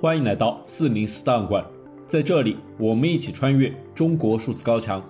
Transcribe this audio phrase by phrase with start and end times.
[0.00, 1.64] 欢迎来到四零四档案馆，
[2.06, 5.02] 在这里，我们一起穿越中国数字高墙。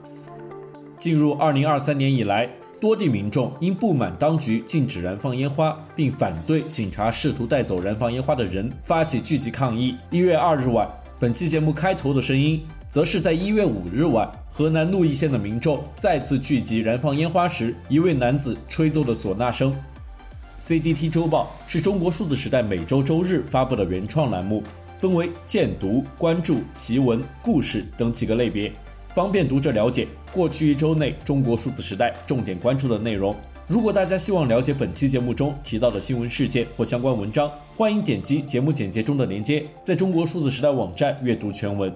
[0.98, 2.48] 进入二零二三年以来，
[2.80, 9.94] 多地民众因不满当局禁止燃放烟花，并反对警察试图带走燃放烟花的人，发起聚集抗议。
[10.10, 19.76] 一月二日晚，本期节目开头的声音，则是在一月五日晚，河南鹿邑县的民众再次聚集燃放烟花时，一位男子吹奏的唢呐声。
[20.58, 24.60] CDT 周报是中国数字时代每周周日发布的原创栏目，
[24.98, 28.72] 分为荐读、关注、奇闻、故事等几个类别，
[29.14, 33.34] 方便读者了解过去一周内中国数字时代重点关注的内容。
[33.68, 41.94] 如果大家希望了解本期节目中提到的新闻事件或相关文章，欢迎点击节目简介中的链接，在中国数字时代网站阅读全文。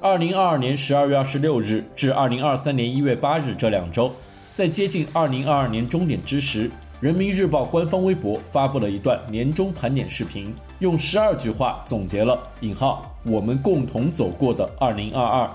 [0.00, 4.12] 二零二二年十二月二十六日至二零二三年一月八日这两周，
[4.52, 15.48] 在接近二零二二年终点之时，人民日报官方微博发布了一段年终盘点视频，用十二句话总结了“引号我们共同走过的二零二二”。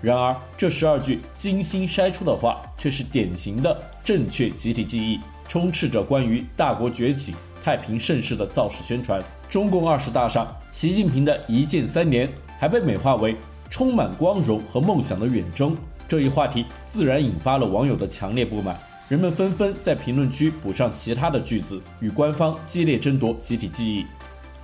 [0.00, 9.22] 然而，这十二句精心筛出的话，却是典型的正确集体记忆，充斥着关于大国崛起、太平盛世的造势宣传。
[9.50, 12.26] 中共二十大上，习近平的一键三连
[12.58, 13.36] 还被美化为。
[13.68, 15.76] 充满光荣和梦想的远征，
[16.08, 18.78] 这一话题自然引发了网友的强烈不满。
[19.08, 24.04] 人们纷纷在评论区补上其他的句子，与官方激烈争夺集体记忆。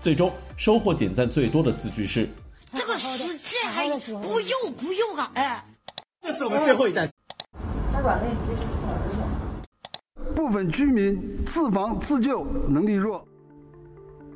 [0.01, 2.29] 最终收获点赞最多的四句是
[2.75, 5.65] ：“这个世界还不用不用啊！”哎，
[6.21, 7.09] 这是我们最后一代。
[7.93, 8.65] 他软肋其实
[10.34, 13.25] 部分居民自防自救能力弱。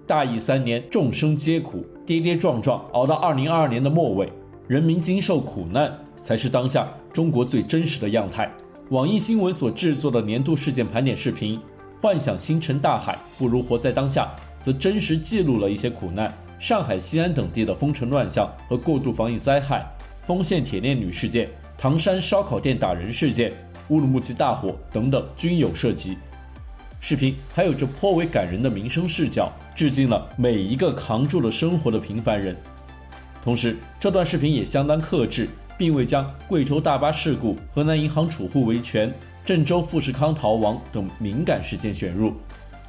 [0.07, 4.33] 大疫三年，众生皆苦，跌跌撞撞熬到二零二二年的末尾。
[4.69, 8.48] 人民经受苦难，才是当下中国最真实的样态。
[8.91, 11.61] 网易新闻所制作的年度事件盘点视频，
[12.01, 14.30] 幻想星辰大海，不如活在当下，
[14.61, 16.33] 则真实记录了一些苦难。
[16.57, 19.85] 上海、西安等地的封城乱象和过度防疫灾害，
[20.23, 23.52] 丰县铁链女事件、唐山烧烤店打人事件、
[23.89, 26.17] 乌鲁木齐大火等等均有涉及。
[27.01, 32.57] 视频还有着颇为感人的民生视角，致敬了每一个扛住了生活的平凡人。
[33.42, 35.48] 同时，这段视频也相当克制，
[35.79, 39.13] 并未将贵州大巴事故、河南银行储户维权、
[39.45, 42.33] 郑州富士康逃亡等敏感事件选入。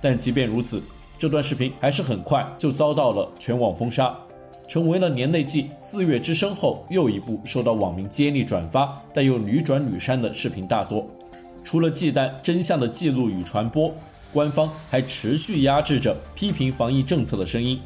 [0.02, 0.82] 但即便如此，
[1.20, 4.16] 这段视频还是很快就遭到了全网封杀，
[4.68, 11.08] 成为了年内继《四月之声》后又一部受到网民接力转发、但又屡转屡删的视频大作。
[11.64, 13.94] 除了忌惮真相的记录与传播，
[14.32, 17.80] 官方还持续压制着批评防疫政策的声音，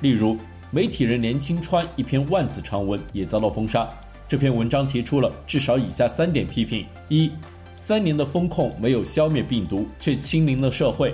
[0.00, 0.36] 例如。
[0.70, 3.88] 媒体人连清川一篇万字长文也遭到封杀。
[4.34, 7.30] 这篇文章提出了至少以下三点批评：一、
[7.76, 11.12] 三年的封控没有消灭病毒，却清零了社会；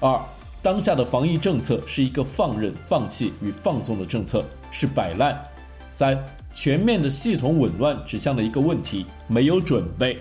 [0.00, 0.18] 二、
[0.62, 5.34] 当下的防疫政策是一个放任、放弃与放纵的政策，是摆烂；
[5.90, 6.18] 三、
[6.54, 10.16] 全面的系统紊乱指向了一个问题：没有准备。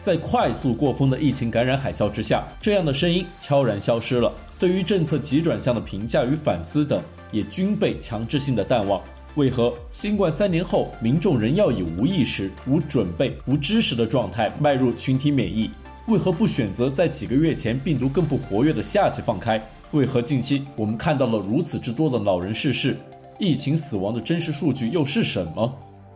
[0.00, 4.32] 在快速过风的疫情感染海啸之下，这样的声音悄然消失了。
[4.58, 9.02] 对于政策急转向的评价与反思等，也均被强制性的淡忘。
[9.36, 15.70] 为何新冠三年后，民众仍要以无意识、无准备、无知识的状态迈入群体免疫？
[16.08, 19.62] 为何不选择在几个月前病毒更不活跃的夏季放开？
[19.90, 22.96] 为何近期我们看到了如此之多的老人逝世？
[23.38, 25.70] 疫情死亡的真实数据又是什么？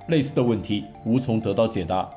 [0.08, 2.08] 类似的问题无从得到解答。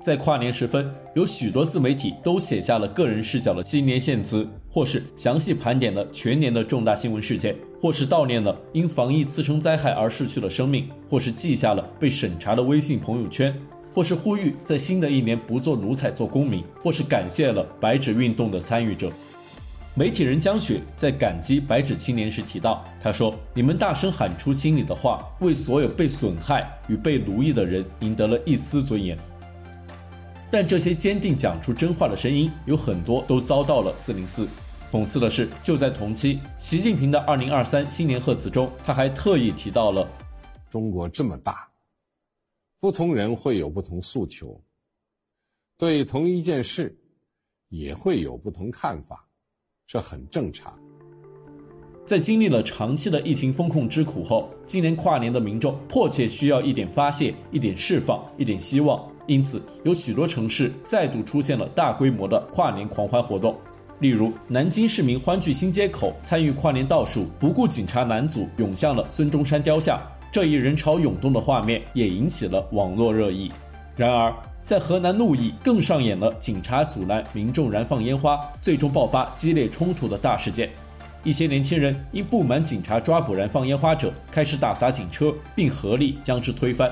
[0.00, 13.54] 在跨年时分，有许多自媒体都写下了个人视角的新年献词，或是详细盘点了全年的重大新闻事件，或是悼念了因防疫次生灾害而逝去的生命，或是记下了被审查的微信朋友圈，
[13.92, 19.12] 或是呼吁在新的一年不做奴才做公民，或是感谢了白纸运动的参与者。
[19.94, 29.18] 媒体人江雪在感激白纸青年时提到，他说：“你们大声喊出心里的话，为所有被损害与被奴役的人赢得了一丝尊严。”
[30.50, 34.48] 但这些坚定讲出真话的声音，有很多都遭到了四零四。
[34.90, 40.04] 讽刺的是，就在同期，习近平的二零二三新年贺词中，他还特意提到了：
[40.68, 41.68] 中国这么大，
[42.80, 44.60] 不同人会有不同诉求，
[45.78, 46.98] 对同一件事
[47.68, 49.24] 也会有不同看法，
[49.86, 50.76] 这很正常。
[52.04, 59.09] 在经历了长期的疫情风控之苦后，今年跨年的民众迫切需要一点发泄、一点释放、一点希望。
[59.26, 63.56] 因此，有许多城市再度出现了大规模的跨年狂欢活动。
[64.00, 70.00] 例如，南京市民欢聚新街口参与跨年倒数，不顾警察拦阻涌向了孙中山雕像，
[70.32, 73.52] 这一人潮涌动的画面也引起了网络热议。
[73.96, 80.70] 然而，在河南鹿邑更上演了警察阻拦民众燃放烟花，最终爆发激烈冲突的大事件。
[81.22, 86.90] 一些年轻人因不满警察抓捕燃放烟花者，开始打砸警车，并合力将之推翻。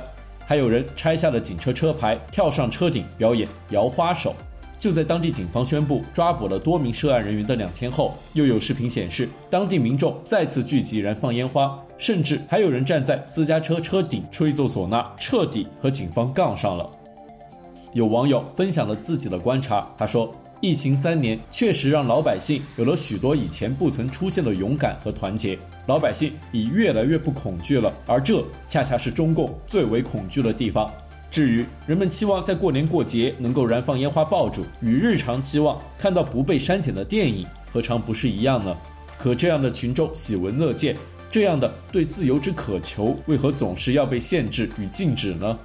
[0.48, 4.34] 还有人拆下了警车车牌，跳上车顶表演摇花手。
[4.78, 16.88] 就在当地警方宣布抓捕了多名涉案人员的两天后，又有视频显示当地民众再次聚集燃放烟花，甚至还有人站在私家车车顶吹奏唢呐，彻底和警方杠上了。
[17.92, 30.92] 有网友分享了自己的观察，他说：“疫情三年确实让老百姓有了许多以前不曾出现的勇敢和团结。”老百姓已越来越不恐惧了，而这恰恰是中共最为恐惧的地方。
[31.30, 38.76] 至于人们期望在过年过节能够燃放烟花爆竹，与日常期望看到不被删减的电影，何尝不是一样呢？
[39.16, 40.94] 可这样的群众喜闻乐见，
[41.30, 45.58] 这样的对自由之渴求，为何总是要被限制与禁止呢？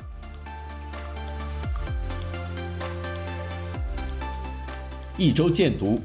[5.16, 6.02] 一周见读，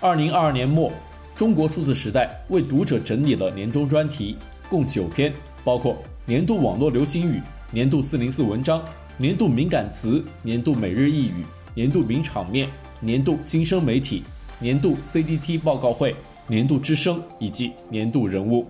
[0.00, 0.92] 二零二二年末。
[1.34, 4.38] 中国数字时代为读者整理了年终专题，
[4.68, 5.32] 共九篇，
[5.64, 7.42] 包括年度网络流行语、
[7.72, 8.80] 年度四零四文章、
[9.18, 11.44] 年度敏感词、年度每日一语、
[11.74, 12.68] 年度名场面、
[13.00, 14.22] 年度新生媒体、
[14.60, 16.14] 年度 CDT 报告会、
[16.46, 18.68] 年度之声以及年度人物。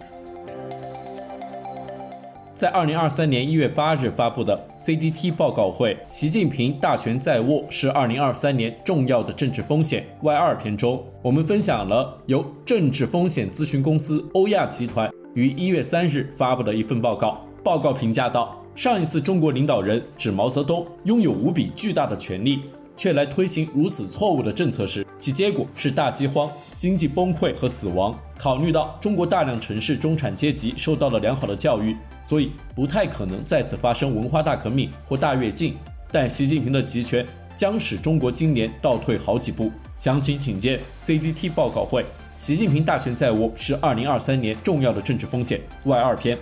[2.56, 17.38] 在二零二三年一月八日发布的 CDT 报告会，习近平大权在握是二零二三年重要的政治风险 Y 二篇中，我们分享了由政治风险咨询公司欧亚集团于一月三日发布的一份报告。
[17.62, 22.60] 报告评价道，上一次中国领导人指毛泽东拥有无比巨大的权力，
[22.96, 28.16] 却来推行如此错误的政策时，其结果是大饥荒、经济崩溃和死亡。
[28.38, 35.74] 考虑到中国大量城市中产阶级受到了良好的教育，所以不太可能再次发生文化大革命或大跃进。
[36.12, 39.72] 但习近平的集权将使中国今年倒退好几步。
[39.98, 42.04] 详情请见 CDT 报告会。
[42.36, 46.38] 习近平大权在握是二零二三年重要的政治风险外二篇。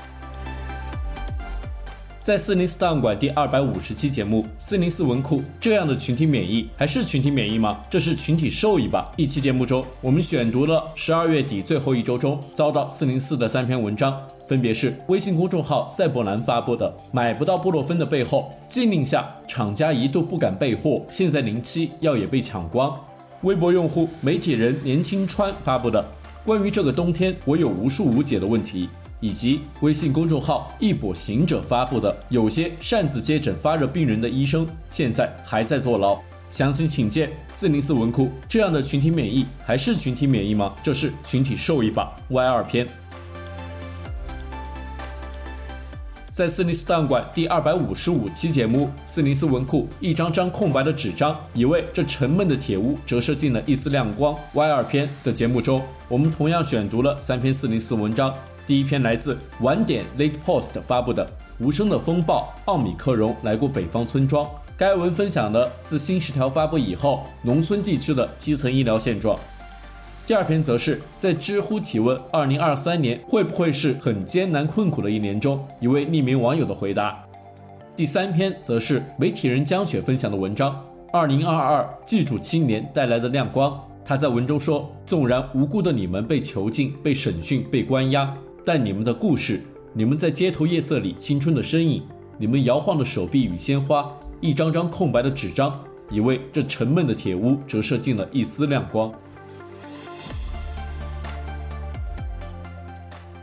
[2.24, 7.82] 在四零四档案馆第二百五十期节目，四零四文库这样的群体免疫还是群体免疫吗？
[7.90, 9.12] 这是群体受益吧？
[9.18, 14.18] 一期节目中，我们选读了十二月底最后一周中遭到四零四的三篇文章，
[14.48, 22.90] 分别是微信公众号赛博兰发布的“买不到布洛芬的背后”，禁令下厂家一度不敢备货，现在零七药也被抢光；
[23.42, 26.02] 微博用户媒体人年轻川发布的
[26.42, 28.88] “关于这个冬天，我有无数无解的问题”。
[29.24, 36.20] 以及微信公众号“一跛行者”发布的有些擅自接诊发热病人的医生，现在还在坐牢。
[36.50, 38.28] 详情请见四零四文库。
[38.46, 40.74] 这样的群体免疫还是群体免疫吗？
[40.82, 42.86] 这是群体受益吧？Y 二篇。
[46.30, 54.36] 在四零四档案馆第二百五十五期节目，四零四文库一张张空白的纸张，已为这沉闷的铁屋折射进了一丝亮光。
[54.52, 55.80] Y 二篇的节目中，
[56.10, 58.34] 我们同样选读了三篇四零四文章。
[58.66, 61.26] 第一篇来自晚点 Late Post 发布的
[61.62, 64.48] 《无声的风暴》，奥米克戎来过北方村庄。
[64.74, 69.38] 该文分享了自新十条发布以后，农村地区的基层医疗现状。
[70.26, 77.22] 第二篇则是在知乎提问：“二零二三年会不会是很艰难困苦的一年？”中一位匿名网友的回答。
[77.94, 88.34] 第三篇则是媒体人江雪分享的文章：“二零二二，记住青年带来的亮光。”他在文中说：“纵然无辜的你们被囚禁、被审讯、被关押。”
[88.66, 89.60] 但你们的故事，
[89.92, 92.02] 你们在街头夜色里青春的身影，
[92.38, 95.78] 你们摇晃的手臂与鲜花，一张张空白的纸张，
[96.10, 99.12] 已为这沉闷的铁屋折射进了一丝亮光。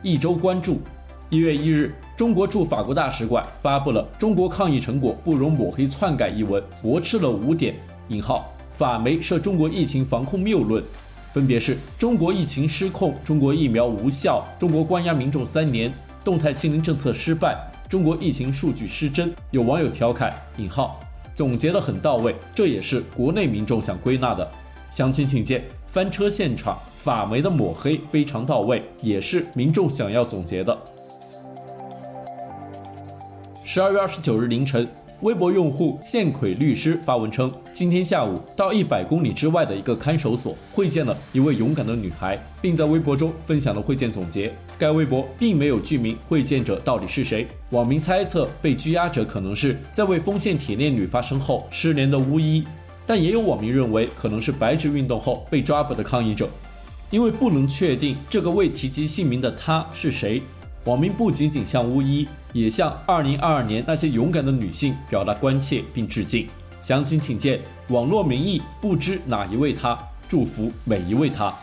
[0.01, 0.81] 一周关注，
[1.29, 7.75] 一月一日，中国驻法国大使馆发布了《中国抗疫成果不容抹黑篡改》一文，驳斥了五点
[8.09, 10.83] （引号）法媒涉中国疫情防控谬论。
[11.31, 17.57] 分别是中国疫情失控、中国疫苗无效、中国关押民众三年、动态清零政策失败、
[17.89, 19.33] 中国疫情数据失真。
[19.50, 21.00] 有网友调侃：“引号
[21.33, 24.50] 总结得很到位，这也是国内民众想归纳的。”
[24.91, 30.77] 详情请见翻车现场，法媒的抹黑非常到位，也是民众想要总结的。
[33.63, 34.85] 十二月二十九日凌晨。
[35.21, 44.51] 微博用户现奎律师发文称，今天下午到一百公里之外的一个看守所会见了一位勇敢的女孩，并在微博中分享了会见总结。
[44.79, 52.63] 该微博并没有具名会见者到底是谁，网民猜测被拘押者可能是在为丰县铁链女发声后失联的巫医，
[53.05, 56.49] 但也有网民认为可能是白纸运动后被抓捕的抗议者，
[57.11, 60.41] 因为不能确定这个未提及姓名的他是谁。
[60.85, 66.47] 网民不仅仅向巫医，也向2022年那些勇敢的女性表达关切并致敬。
[66.79, 67.59] 详情请见
[67.89, 69.95] 网络民意，不知哪一位她，
[70.27, 71.53] 祝福每一位她。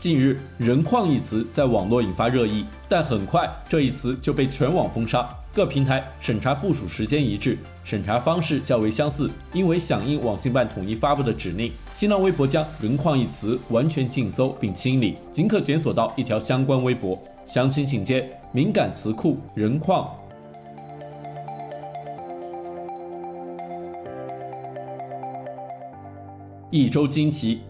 [0.00, 5.28] 近日，“人矿”一词在网络引发热议，但很快这一词就被全网封杀。
[5.54, 9.30] 各平台审查部署时间一致，审查方式较为相似。
[9.52, 17.16] 因为响应网信办统一发布的指令，新浪微博将“人矿”一词完全禁搜并清理，仅可检索到一条相关微博。
[17.46, 20.12] 详情请见敏感词库“人矿”。
[26.72, 27.60] 一周惊奇，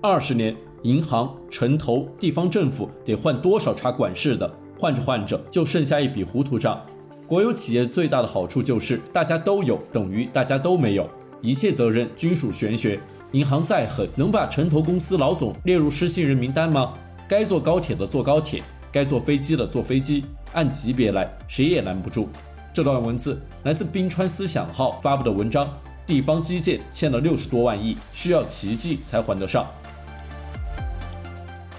[0.00, 0.56] 二十年。
[0.84, 4.54] 银行、城投、地方政府得换多少茬管事的？
[4.84, 6.78] 换着换着就剩下一笔糊涂账。
[7.26, 11.08] 国有企业最大的好处就是大家都有等于大家都没有，
[11.40, 13.00] 一切责任均属玄学。
[13.32, 16.92] 银行再狠，能把城投公司老总列入失信人名单吗？
[17.26, 18.62] 该坐高铁的坐高铁，
[18.92, 22.28] 该坐飞机的坐飞机，按级别来，谁也拦不住。
[22.74, 25.66] 这段文字来自冰川思想号发布的文章：
[26.06, 29.66] 地方基建欠了六十多万亿，需要奇迹才还得上。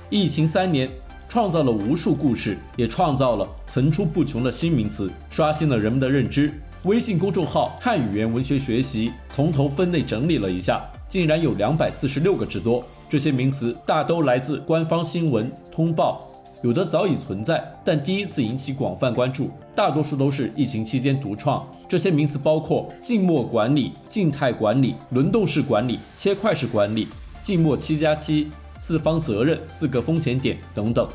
[0.10, 0.90] 疫情三年，
[1.36, 6.50] 创造了无数故事，也创造了层出不穷的新名词，刷新了人们的认知。
[6.84, 12.82] 微信公众号“汉语言文学学习”从头分类整理了一下，竟然有两百四十六个之多。
[13.10, 16.26] 这些名词大都来自官方新闻通报，
[16.64, 19.52] 有的早已存在，但第一次引起广泛关注。
[19.76, 21.68] 大多数都是疫情期间独创。
[21.90, 27.10] 这些名词包括静默管理、静态管理、轮动式管理、切块式管理、
[27.42, 28.50] 静默七加七。
[28.78, 31.08] 四方责任、四个风险点等等，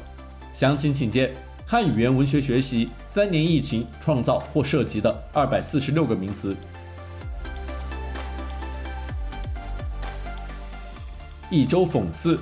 [0.53, 1.33] 详情请见
[1.65, 6.57] 汉语言文学学习三年疫情创造或涉及的二百四十六个名词。
[11.49, 12.39] 一周讽刺，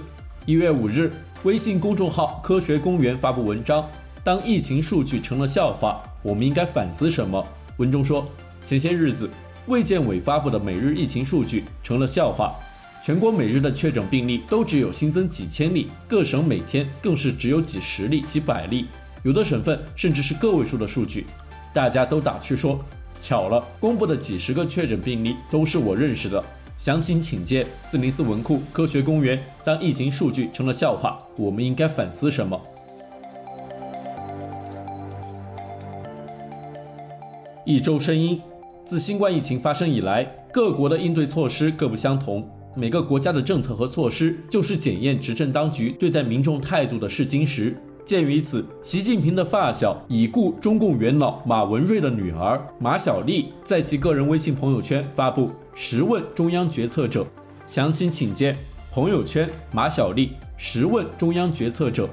[0.47, 1.13] 一月五日，
[1.43, 3.87] 微信公众号“科学公园”发布文章：
[4.25, 7.47] 当疫情数据成了笑话，我们应该反思什么？
[7.77, 8.27] 文中说，
[8.65, 9.31] 前些日子
[9.67, 12.55] 卫健委发布的每日疫情数据成了笑话。
[13.01, 18.87] 全国每日的确诊病例都只有新增几千例，各省每天更是只有几十例、几百例，
[19.23, 21.27] 有的省份甚至是个位数的数据。
[21.73, 22.79] 大家都打趣说
[23.19, 26.45] ：“巧了，公布的几十个确诊病例都是我认识的。”
[26.77, 29.43] 详情请见四零四文库科学公园。
[29.65, 32.61] 当疫情数据成了笑话，我们应该反思什么？
[37.65, 38.41] 一周声音，
[38.85, 42.49] 自新冠疫情发生以来，各国的应对措施各不相同。
[42.79, 47.77] 每个国家的政策和措施，就是检验执政当局对待民众态度的试金石。
[48.05, 57.27] 鉴于此，习近平的发小、已故中共元老马文瑞的女儿马晓丽，在其个人微信朋友圈发布十问中央决策者。
[57.67, 58.57] 详情请见
[58.93, 62.09] 朋友圈马晓丽十问中央决策者。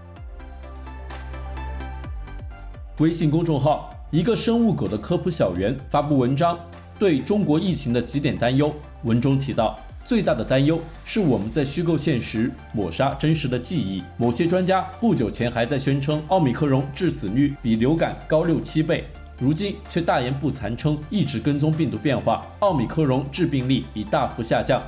[2.98, 6.58] 微信公众号一个生物狗的科普小园发布文章，
[6.98, 8.74] 对中国疫情的几点担忧。
[9.04, 9.80] 文中提到。
[10.06, 14.04] 最大的担忧是我们在虚构现实，抹杀真实的记忆。
[14.18, 19.06] 某些专家不久前还在宣称奥密克戎致死率比流感高六七倍，
[19.40, 24.80] 如今却大言不惭称一直跟踪病毒变化，奥密克戎致病力已大幅下降。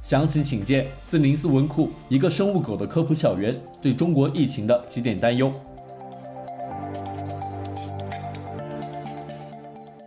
[0.00, 5.52] 详情请见四零四文库一个生物狗的科普小园对中国疫情的几点担忧。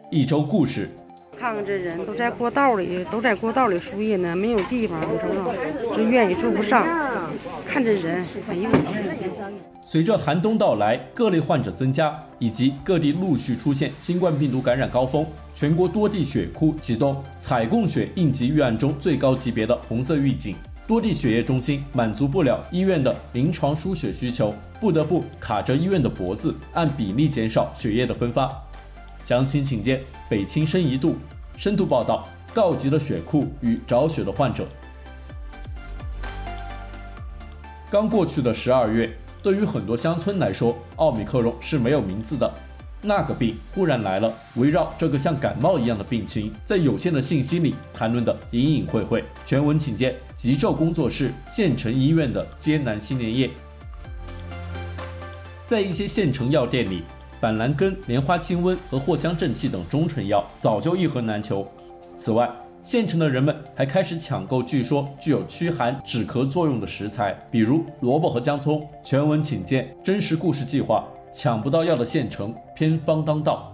[0.09, 0.89] 一周故事。
[1.45, 5.53] 看看这人都在过道里，都在过道里输液呢，没有地方，你知道吗？
[5.95, 6.83] 这院也住不上。
[7.67, 8.67] 看这人，哎呦！
[9.83, 15.23] 随着寒冬到来，各类患者增加，以及各地陆续出现新冠病毒感染高峰，
[15.53, 20.55] 全国多地血库启动采供血应急预案中最高级别的红色预警，
[20.87, 28.51] 多地血液中心满足不了医院的临床输血需求，不得不卡着医院的脖子，按比例减少血液的分发。
[29.21, 31.15] 详情请见北青深一度。
[31.57, 34.67] 深度报道：告急的血库与找血的患者。
[37.89, 42.51] 刚过去的十二月，对于很多乡村来说，奥密克戎是没有名字的。
[43.01, 49.23] 那个病忽然来了，围绕这个像感冒一样的病情，在有限的信息里谈论的隐隐晦晦。
[49.45, 53.49] 全文请见急救工作室县城医院的艰难新年夜。
[55.65, 57.03] 在一些县城药店里。
[57.45, 61.63] 板蓝根、莲花清瘟和藿香正气等中成药早就一盒难求。
[62.15, 68.89] 此外，县城的人们还开始抢购据说具有驱寒止咳作用的食材，比如萝卜和姜葱。
[69.03, 73.71] 全文请见真实故事计划：抢不到药的县城，偏方当道。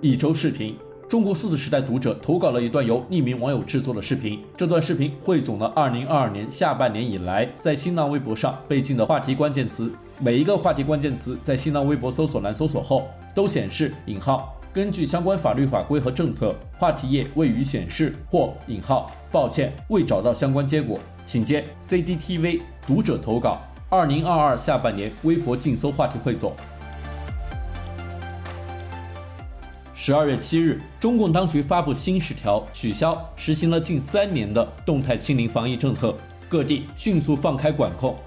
[0.00, 0.76] 一周视频：
[1.12, 4.42] 中国数字时代读者投稿了一段由匿名网友制作的视频。
[4.56, 9.92] 这段视频汇总了2022年下半年以来在新浪微博上被禁的话题关键词。
[10.18, 13.02] 每一个话题关键词在新浪微博搜索栏搜索后，
[13.34, 14.58] 都显示引号。
[14.72, 19.10] 根据相关法律法规和政策，话题页未予显示或引号。
[19.30, 23.60] 抱歉，未找到相关结果，请见 CDTV 读者投稿。
[23.90, 26.54] 2022下半年微博禁搜话题汇总。
[30.04, 36.12] 十二月七日，中共当局发布新十条，取消实行了近三年的动态清零防疫政策，
[36.48, 38.18] 各地迅速放开管控。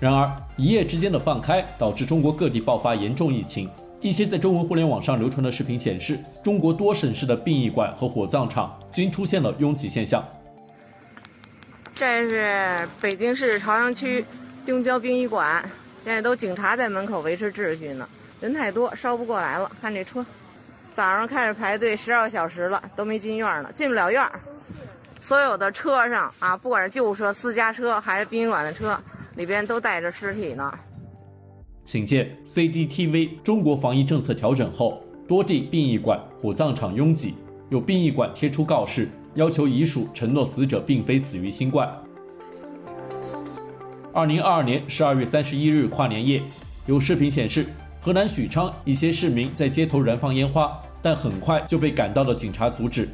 [0.00, 3.68] 然而，一夜之间的放开导致中国各地爆发严重疫情。
[4.00, 10.26] 一些在中文互联网上流传的视频显示，中国多省市的殡仪馆和火葬场均出现了拥挤现象。
[11.94, 14.24] 这是北京市朝阳区
[14.64, 15.62] 东郊殡仪馆，
[16.02, 18.08] 现在都警察在门口维持秩序呢，
[18.40, 19.70] 人太多，烧不过来了。
[19.82, 20.24] 看这车。
[20.98, 24.28] 早上开始排队十二个小时了，都没进院呢，进不了院。
[25.20, 28.98] 所有的车上啊，不管是救护车、私家车还是殡仪馆的车，
[29.36, 30.76] 里边都带着尸体呢。
[31.84, 37.36] 请见 CDTV 中国防疫政策调整后，多地殡仪馆、火葬场拥挤，
[37.68, 41.88] 有殡仪馆贴出告示，要求遗属承诺死者并非死于新冠。
[44.12, 46.42] 二零二二年十二月三十一日跨年夜，
[46.86, 47.66] 有视频显示，
[48.00, 50.76] 河南许昌一些市民在街头燃放烟花。
[51.08, 53.08] 但很快就被赶到了警察阻止。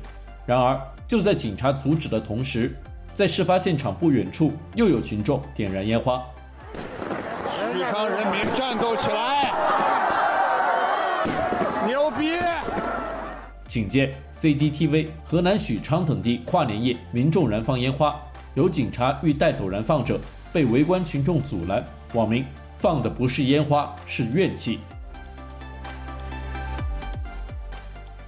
[0.44, 2.76] 然而，就在警察阻止的同时，
[3.12, 6.20] 在事发现场不远处又有群众点燃烟花。
[7.72, 9.52] 许昌人民战斗起来！
[11.86, 12.32] 牛逼！
[13.68, 18.20] 紧接 CDTV 河南许昌等地跨年夜，民众燃放烟花，
[18.54, 20.18] 有警察欲带走燃放者，
[20.52, 21.84] 被围观群众阻拦。
[22.14, 22.44] 网民
[22.76, 24.80] 放的不是烟花，是怨气。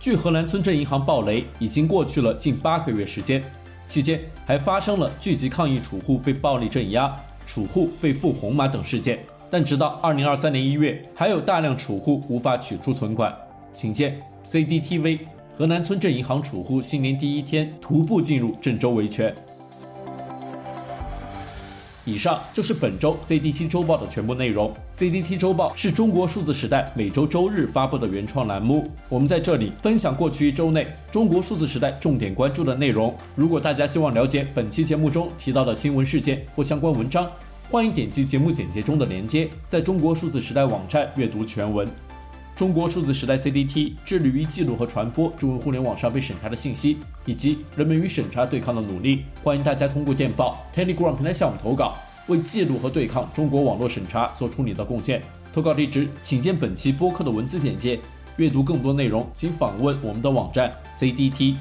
[0.06, 3.42] 据河南村镇银行暴雷，已经过去了近八个月时间，
[3.88, 7.12] 期间还发生了聚集抗议储户被暴力镇压、
[7.44, 9.18] 储户被付红码等事件。
[9.50, 13.36] 但直到二零二三年一月，还有大量储户无法取出存款。
[13.74, 15.18] 请见 CDTV
[15.58, 19.34] 河南村镇银行储户新年第一天徒步进入郑州维权。
[22.06, 24.72] 以上就是本周 CDT 周报的全部内容。
[24.96, 28.88] CDT 周报是中国数字时代每周周日发布的原创栏目。
[29.08, 33.12] 我们在这里分享过去一周内中国数字时代重点关注的内容。
[33.34, 37.28] 如果大家希望了解本期节目中提到的新闻事件或相关文章，
[37.68, 41.88] 欢迎点击节目简介中的链接，在中国数字时代网站阅读全文。
[42.56, 49.24] 中国数字时代 CDT 致力于记录和传播中文互联网上被审查的信息，以及人们与审查对抗的努力。
[49.42, 51.94] 欢迎大家通过电报、Telegram 平台向我们投稿，
[52.28, 55.22] 为记录和对抗中国网络审查做出你的贡献。
[55.52, 58.00] 投稿地址请见本期播客的文字简介。
[58.38, 61.56] 阅读更多内容，请访问我们的网站 cdt.media。